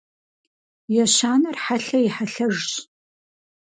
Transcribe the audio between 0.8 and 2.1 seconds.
Ещанэр хьэлъэ и